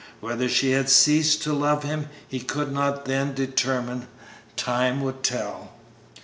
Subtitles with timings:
[0.19, 4.07] Whether she had ceased to love him he could not then determine;
[4.55, 5.73] time would tell.